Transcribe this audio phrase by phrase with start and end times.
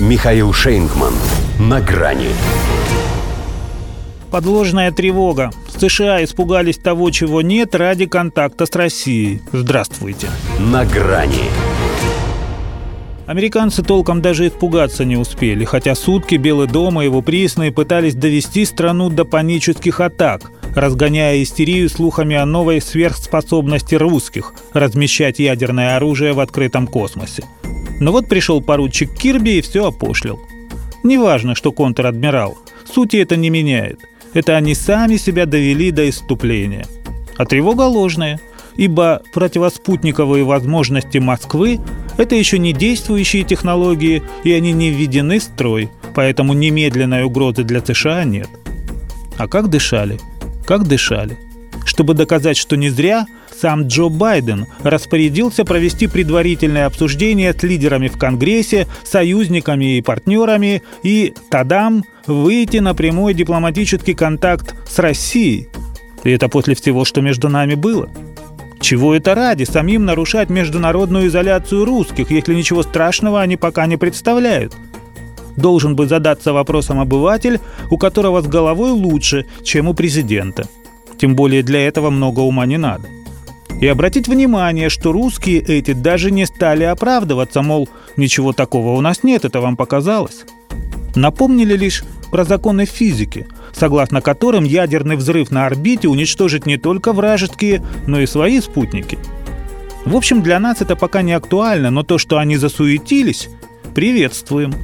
[0.00, 1.14] Михаил Шейнгман.
[1.60, 2.30] На грани.
[4.32, 5.52] Подложная тревога.
[5.68, 9.40] США испугались того, чего нет, ради контакта с Россией.
[9.52, 10.30] Здравствуйте.
[10.58, 11.44] На грани.
[13.26, 18.64] Американцы толком даже испугаться не успели, хотя сутки Белый дом и его присные пытались довести
[18.64, 26.40] страну до панических атак, разгоняя истерию слухами о новой сверхспособности русских размещать ядерное оружие в
[26.40, 27.44] открытом космосе.
[28.00, 30.40] Но вот пришел поручик Кирби и все опошлил.
[31.02, 32.58] Неважно, что контр-адмирал,
[32.92, 34.00] сути это не меняет.
[34.32, 36.86] Это они сами себя довели до иступления.
[37.36, 38.40] А тревога ложная,
[38.76, 41.80] ибо противоспутниковые возможности Москвы–
[42.16, 47.84] это еще не действующие технологии, и они не введены в строй, поэтому немедленной угрозы для
[47.84, 48.48] США нет.
[49.36, 50.20] А как дышали?
[50.66, 51.38] Как дышали?
[51.84, 53.26] Чтобы доказать, что не зря,
[53.60, 61.34] сам Джо Байден распорядился провести предварительное обсуждение с лидерами в Конгрессе, союзниками и партнерами и,
[61.50, 65.68] тадам, выйти на прямой дипломатический контакт с Россией.
[66.24, 68.10] И это после всего, что между нами было.
[68.80, 74.74] Чего это ради самим нарушать международную изоляцию русских, если ничего страшного они пока не представляют?
[75.56, 80.66] Должен бы задаться вопросом обыватель, у которого с головой лучше, чем у президента.
[81.16, 83.08] Тем более для этого много ума не надо.
[83.84, 89.22] И обратить внимание, что русские эти даже не стали оправдываться, мол, ничего такого у нас
[89.22, 90.46] нет, это вам показалось.
[91.14, 97.84] Напомнили лишь про законы физики, согласно которым ядерный взрыв на орбите уничтожит не только вражеские,
[98.06, 99.18] но и свои спутники.
[100.06, 103.50] В общем, для нас это пока не актуально, но то, что они засуетились,
[103.94, 104.74] приветствуем.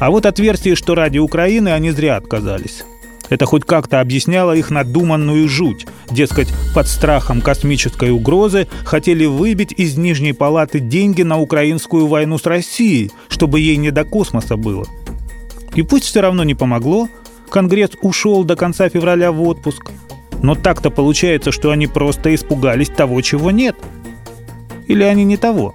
[0.00, 2.82] А вот от версии, что ради Украины они зря отказались.
[3.28, 5.86] Это хоть как-то объясняло их надуманную жуть.
[6.10, 12.46] Дескать, под страхом космической угрозы хотели выбить из Нижней Палаты деньги на украинскую войну с
[12.46, 14.86] Россией, чтобы ей не до космоса было.
[15.74, 17.08] И пусть все равно не помогло,
[17.48, 19.90] Конгресс ушел до конца февраля в отпуск.
[20.42, 23.76] Но так-то получается, что они просто испугались того, чего нет.
[24.88, 25.74] Или они не того?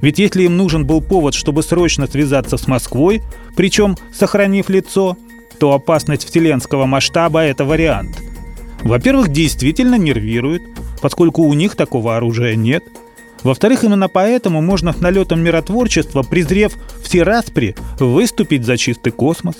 [0.00, 3.22] Ведь если им нужен был повод, чтобы срочно связаться с Москвой,
[3.56, 5.16] причем сохранив лицо–
[5.58, 8.18] то опасность вселенского масштаба– это вариант.
[8.82, 10.62] Во-первых, действительно нервирует,
[11.00, 12.84] поскольку у них такого оружия нет.
[13.42, 19.56] Во-вторых, именно поэтому можно с налетом миротворчества, презрев все распри, выступить за чистый космос.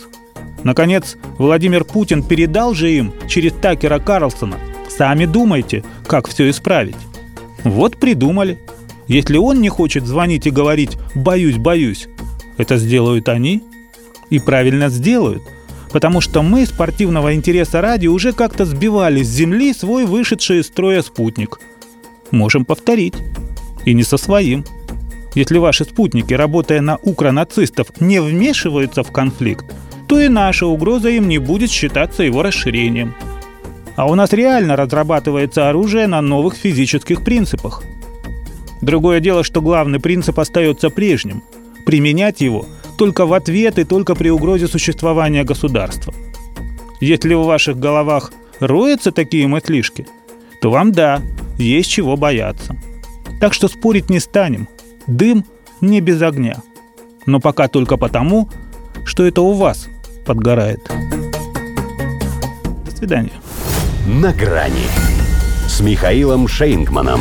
[0.65, 4.57] Наконец, Владимир Путин передал же им через Такера Карлсона
[4.89, 6.97] «Сами думайте, как все исправить».
[7.63, 8.59] Вот придумали.
[9.07, 12.09] Если он не хочет звонить и говорить «боюсь, боюсь»,
[12.57, 13.63] это сделают они.
[14.31, 15.43] И правильно сделают–
[15.91, 21.03] потому что мы спортивного интереса ради уже как-то сбивали с Земли свой вышедший из строя
[21.03, 21.61] спутник.
[22.31, 23.15] Можем повторить.
[23.85, 24.65] И не со своим.
[25.35, 29.65] Если ваши спутники, работая на укронацистов, не вмешиваются в конфликт,
[30.07, 33.15] то и наша угроза им не будет считаться его расширением.
[33.97, 37.83] А у нас реально разрабатывается оружие на новых физических принципах.
[38.81, 41.43] Другое дело, что главный принцип остается прежним.
[41.85, 42.67] Применять его–
[42.99, 46.13] только в ответ и только при угрозе существования государства.
[47.01, 50.07] Если в ваших головах роются такие мыслишки,
[50.61, 51.23] то вам да,
[51.57, 52.77] есть чего бояться.
[53.41, 54.69] Так что спорить не станем.
[55.07, 55.45] Дым
[55.81, 56.57] не без огня.
[57.25, 58.49] Но пока только потому,
[59.05, 59.89] что это у вас
[60.27, 60.81] подгорает.
[62.85, 63.33] До свидания.
[64.07, 64.87] На грани
[65.69, 67.21] с Михаилом Шейнгманом.